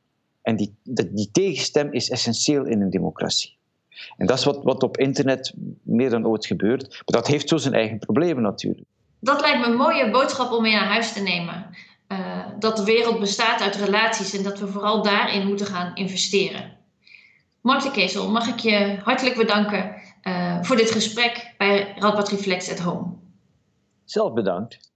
En 0.42 0.56
die, 0.56 0.76
die, 0.84 1.30
tegenstem 1.32 1.94
is 1.94 2.10
essentieel 2.10 2.66
in 2.66 2.82
een 2.82 2.90
democratie. 2.90 3.58
En 4.18 4.26
dat 4.26 4.38
is 4.38 4.44
wat, 4.44 4.64
wat 4.64 4.84
op 4.84 4.98
internet 4.98 5.54
meer 5.84 6.10
dan 6.10 6.28
ooit 6.28 6.46
gebeurt. 6.46 6.90
Maar 6.90 7.22
dat 7.22 7.28
heeft 7.28 7.50
zo 7.50 7.58
zijn 7.58 7.74
eigen 7.74 8.00
problemen 8.00 8.44
natuurlijk. 8.44 8.88
Dat 9.20 9.42
lijkt 9.42 9.60
me 9.60 9.66
een 9.66 9.78
mooie 9.78 10.12
boodschap 10.12 10.52
om 10.52 10.62
mee 10.62 10.74
naar 10.74 10.88
huis 10.88 11.14
te 11.14 11.22
nemen. 11.22 11.66
Uh, 12.08 12.46
dat 12.60 12.78
de 12.78 12.84
wereld 12.84 13.20
bestaat 13.20 13.62
uit 13.62 13.76
relaties 13.76 14.34
en 14.34 14.44
dat 14.44 14.60
we 14.60 14.68
vooral 14.68 15.04
daarin 15.04 15.48
moeten 15.48 15.66
gaan 15.66 15.96
investeren. 15.96 16.78
Marten 17.62 17.92
Keesel, 17.92 18.32
mag 18.32 18.48
ik 18.48 18.60
je 18.60 18.98
hartelijk 19.04 19.36
bedanken 19.36 19.96
uh, 20.24 20.64
voor 20.64 20.76
dit 20.76 20.92
gesprek 20.92 21.54
bij 21.58 21.94
Radboud 21.96 22.30
Reflex 22.30 22.72
at 22.72 22.80
Home. 22.80 23.14
Zelf 24.06 24.34
bedankt. 24.34 24.91